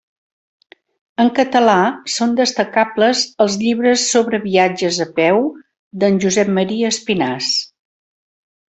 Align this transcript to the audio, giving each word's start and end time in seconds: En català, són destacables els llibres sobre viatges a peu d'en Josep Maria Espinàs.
En 1.23 1.27
català, 1.39 1.75
són 2.13 2.33
destacables 2.39 3.21
els 3.45 3.59
llibres 3.65 4.07
sobre 4.15 4.41
viatges 4.49 5.01
a 5.09 5.09
peu 5.23 5.47
d'en 6.03 6.21
Josep 6.27 6.55
Maria 6.61 6.95
Espinàs. 6.97 7.57